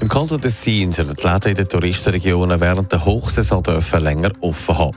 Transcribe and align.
Im 0.00 0.08
Kanton 0.08 0.40
Tessin 0.40 0.92
sollen 0.92 1.14
die 1.14 1.26
Läden 1.26 1.50
in 1.50 1.54
den 1.54 1.68
Touristenregionen 1.68 2.60
während 2.60 2.92
der 2.92 3.04
Hochsaison 3.04 3.62
dürfen 3.62 4.02
länger 4.02 4.30
offen 4.40 4.76
haben. 4.76 4.96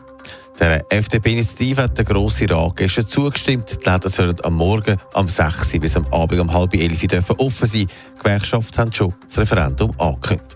Der 0.60 0.86
FDP-Initiative 0.90 1.84
hat 1.84 1.98
der 1.98 2.04
grosse 2.04 2.50
Rat 2.50 2.76
gestern 2.76 3.08
zugestimmt. 3.08 3.80
Die 3.86 3.90
Läden 3.90 4.10
sollen 4.10 4.36
am 4.44 4.56
Morgen 4.56 4.98
am 5.14 5.30
6 5.30 5.74
Uhr 5.74 5.80
bis 5.80 5.96
am 5.96 6.06
Abend 6.12 6.42
um 6.42 6.52
halb 6.52 6.76
11 6.76 7.30
Uhr 7.30 7.40
offen 7.40 7.68
sein. 7.68 7.88
Die 7.88 8.22
Gewerkschaften 8.22 8.78
haben 8.78 8.94
schon 8.94 9.14
das 9.26 9.40
Referendum 9.40 9.92
angekündigt. 9.98 10.56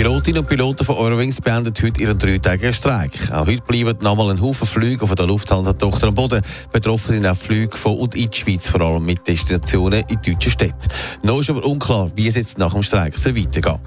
Pilotinnen 0.00 0.40
und 0.40 0.48
Piloten 0.48 0.82
von 0.82 0.96
Eurowings 0.96 1.42
beenden 1.42 1.74
heute 1.82 2.00
ihren 2.00 2.18
dreitägigen 2.18 2.72
Streik. 2.72 3.12
Auch 3.32 3.46
heute 3.46 3.60
bleiben 3.68 3.98
nochmal 4.00 4.30
ein 4.30 4.40
Haufen 4.40 4.66
Flüge 4.66 5.06
von 5.06 5.14
der 5.14 5.26
Lufthansa-Tochter 5.26 6.08
am 6.08 6.14
Boden. 6.14 6.40
Betroffen 6.72 7.16
sind 7.16 7.26
auch 7.26 7.36
Flüge 7.36 7.76
von 7.76 7.98
und 7.98 8.14
in 8.14 8.30
die 8.30 8.38
Schweiz, 8.38 8.66
vor 8.66 8.80
allem 8.80 9.04
mit 9.04 9.28
Destinationen 9.28 10.02
in 10.08 10.16
deutschen 10.22 10.52
Städten. 10.52 10.88
Noch 11.22 11.40
ist 11.40 11.50
aber 11.50 11.66
unklar, 11.66 12.10
wie 12.16 12.28
es 12.28 12.36
jetzt 12.36 12.56
nach 12.56 12.72
dem 12.72 12.82
Streik 12.82 13.14
soll 13.18 13.36
weitergehen 13.36 13.78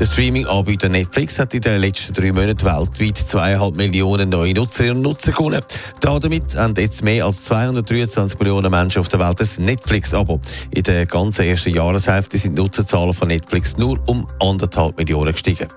Der 0.00 0.06
Streaming-Anbieter 0.06 0.88
Netflix 0.88 1.38
hat 1.38 1.52
in 1.52 1.60
den 1.60 1.78
letzten 1.78 2.14
drei 2.14 2.32
Monaten 2.32 2.64
weltweit 2.64 3.18
zweieinhalb 3.18 3.76
Millionen 3.76 4.30
neue 4.30 4.54
Nutzerinnen 4.54 4.96
und 4.96 5.02
Nutzer 5.02 5.32
gewonnen. 5.32 5.60
Damit 6.00 6.56
haben 6.56 6.74
jetzt 6.78 7.02
mehr 7.02 7.26
als 7.26 7.44
223 7.44 8.38
Millionen 8.38 8.70
Menschen 8.70 9.00
auf 9.00 9.08
der 9.08 9.20
Welt 9.20 9.42
ein 9.42 9.64
Netflix-Abo. 9.66 10.40
In 10.70 10.82
der 10.84 11.04
ganzen 11.04 11.44
ersten 11.44 11.74
Jahreshälfte 11.74 12.38
sind 12.38 12.56
die 12.56 12.62
Nutzerzahlen 12.62 13.12
von 13.12 13.28
Netflix 13.28 13.76
nur 13.76 14.00
um 14.06 14.26
anderthalb 14.40 14.96
Millionen 14.96 15.33
gestiegen. 15.34 15.68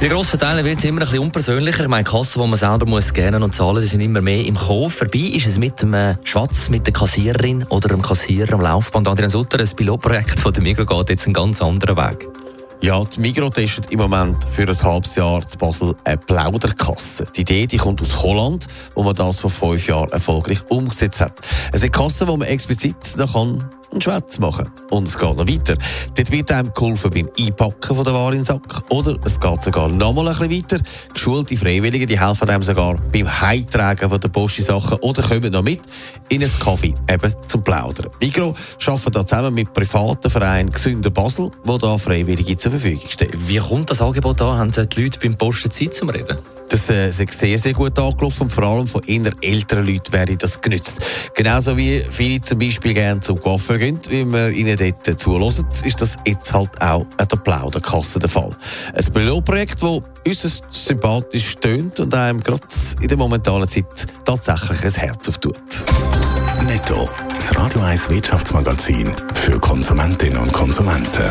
Bei 0.00 0.06
grossen 0.06 0.38
Teilen 0.38 0.64
wird 0.64 0.78
es 0.78 0.84
immer 0.84 1.00
ein 1.00 1.06
bisschen 1.06 1.18
unpersönlicher. 1.24 1.82
Ich 1.82 1.88
meine, 1.88 2.04
Kassen, 2.04 2.40
die 2.40 2.48
man 2.48 2.56
selber 2.56 2.86
muss 2.86 3.06
scannen 3.06 3.42
und 3.42 3.52
zahlen, 3.52 3.80
die 3.80 3.88
sind 3.88 4.00
immer 4.00 4.20
mehr 4.20 4.46
im 4.46 4.54
Kopf. 4.54 4.94
Vorbei 4.94 5.18
ist 5.18 5.48
es 5.48 5.58
mit 5.58 5.82
dem 5.82 5.92
äh, 5.92 6.14
Schwatz, 6.22 6.68
mit 6.68 6.86
der 6.86 6.92
Kassiererin 6.92 7.64
oder 7.64 7.88
dem 7.88 8.00
Kassierer 8.00 8.54
am 8.54 8.60
Laufband. 8.60 9.08
Adrian 9.08 9.28
Sutter, 9.28 9.58
ein 9.58 9.68
Pilotprojekt 9.68 10.38
von 10.38 10.52
der 10.52 10.62
Migros 10.62 10.86
geht 10.86 11.10
jetzt 11.10 11.26
einen 11.26 11.34
ganz 11.34 11.60
anderen 11.60 11.96
Weg. 11.96 12.28
Ja, 12.80 13.02
die 13.02 13.18
Migros 13.18 13.50
testet 13.50 13.90
im 13.90 13.98
Moment 13.98 14.36
für 14.48 14.68
ein 14.68 14.82
halbes 14.82 15.16
Jahr 15.16 15.44
zu 15.44 15.58
Basel 15.58 15.96
eine 16.04 16.16
Plauderkasse. 16.16 17.26
Die 17.34 17.40
Idee 17.40 17.66
die 17.66 17.76
kommt 17.76 18.00
aus 18.00 18.22
Holland, 18.22 18.68
wo 18.94 19.02
man 19.02 19.16
das 19.16 19.40
vor 19.40 19.50
fünf 19.50 19.88
Jahren 19.88 20.12
erfolgreich 20.12 20.60
umgesetzt 20.68 21.20
hat. 21.20 21.32
Es 21.72 21.80
sind 21.80 21.92
Kassen, 21.92 22.28
wo 22.28 22.36
man 22.36 22.46
explizit 22.46 22.96
kann 23.16 23.68
einen 23.90 24.00
Schwätz 24.00 24.38
machen. 24.38 24.70
Und 24.90 25.08
es 25.08 25.18
geht 25.18 25.36
noch 25.36 25.46
weiter. 25.46 25.76
Dort 26.14 26.32
wird 26.32 26.52
einem 26.52 26.72
geholfen 26.74 27.10
beim 27.10 27.28
Einpacken 27.38 27.96
von 27.96 28.04
der 28.04 28.14
Ware 28.14 28.32
in 28.32 28.40
den 28.40 28.44
Sack. 28.44 28.82
Oder 28.90 29.16
es 29.24 29.38
geht 29.40 29.62
sogar 29.62 29.88
noch 29.88 30.12
mal 30.12 30.28
ein 30.28 30.38
bisschen 30.38 30.78
weiter. 30.78 30.84
Geschulte 31.12 31.56
Freiwillige 31.56 32.06
die 32.06 32.18
helfen 32.18 32.48
einem 32.48 32.62
sogar 32.62 32.96
beim 33.12 33.40
Heimtragen 33.40 34.10
von 34.10 34.20
der 34.20 34.28
Posti-Sachen 34.28 34.98
oder 34.98 35.22
kommen 35.22 35.52
noch 35.52 35.62
mit 35.62 35.80
in 36.28 36.42
einen 36.42 36.58
Kaffee, 36.58 36.94
eben 37.10 37.34
zum 37.46 37.62
Plaudern. 37.62 38.10
Migro 38.20 38.54
arbeitet 38.86 39.16
da 39.16 39.26
zusammen 39.26 39.54
mit 39.54 39.72
privaten 39.72 40.30
Vereinen 40.30 40.70
Gesünder 40.70 41.10
Basel, 41.10 41.50
wo 41.64 41.78
da 41.78 41.98
Freiwillige 41.98 42.56
zur 42.56 42.72
Verfügung 42.72 43.08
stellen. 43.08 43.32
Wie 43.36 43.58
kommt 43.58 43.90
das 43.90 44.02
Angebot 44.02 44.40
an? 44.42 44.58
Haben 44.58 44.72
die 44.72 45.02
Leute 45.02 45.18
beim 45.20 45.36
Posten 45.36 45.70
Zeit 45.70 45.94
zum 45.94 46.10
Reden? 46.10 46.38
Das 46.68 46.90
äh, 46.90 47.06
ist 47.06 47.32
sehr, 47.32 47.58
sehr 47.58 47.72
gut 47.72 47.98
angelaufen 47.98 48.44
und 48.44 48.50
vor 48.50 48.64
allem 48.64 48.86
von 48.86 49.02
eher 49.04 49.32
älteren 49.42 49.86
Leuten 49.86 50.12
werde 50.12 50.36
das 50.36 50.60
genützt. 50.60 50.98
Genauso 51.34 51.76
wie 51.76 52.02
viele 52.10 52.40
zum 52.40 52.58
Beispiel 52.58 52.94
gerne 52.94 53.20
zum 53.20 53.40
Coiffeur 53.40 53.78
gehen, 53.78 53.98
wie 54.10 54.24
man 54.24 54.52
ihnen 54.52 54.76
dort 54.76 55.18
zulässt, 55.18 55.64
ist 55.84 56.00
das 56.00 56.16
jetzt 56.26 56.52
halt 56.52 56.70
auch 56.82 57.06
an 57.16 57.28
der 57.28 57.36
Plauderkasse 57.36 58.18
der 58.18 58.28
Fall. 58.28 58.54
Ein 58.94 59.12
Pilotprojekt, 59.12 59.82
das 59.82 60.02
äußerst 60.26 60.64
sympathisch 60.70 61.50
stöhnt 61.50 62.00
und 62.00 62.14
einem 62.14 62.40
gerade 62.40 62.62
in 63.00 63.08
der 63.08 63.16
momentanen 63.16 63.68
Zeit 63.68 63.86
tatsächlich 64.24 64.84
ein 64.84 64.92
Herz 64.92 65.28
auftut. 65.28 65.84
Netto. 66.66 67.08
Das 67.34 67.56
Radio 67.56 67.80
1 67.80 68.10
Wirtschaftsmagazin 68.10 69.10
für 69.34 69.58
Konsumentinnen 69.58 70.38
und 70.38 70.52
Konsumenten. 70.52 71.30